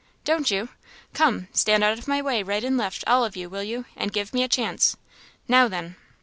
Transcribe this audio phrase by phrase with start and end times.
[0.23, 0.69] "Don't you?
[1.13, 1.47] Come!
[1.53, 3.85] Stand out of my way, right and left, all of you, will you?
[3.95, 4.97] and give me a chance.
[5.47, 5.95] Now then!"